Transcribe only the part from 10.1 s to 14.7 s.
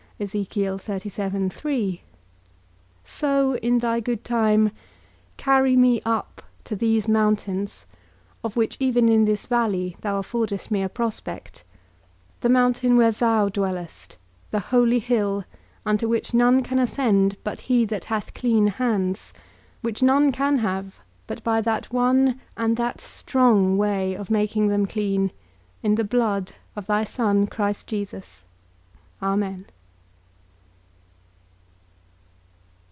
affordest me a prospect, the mountain where thou dwellest, the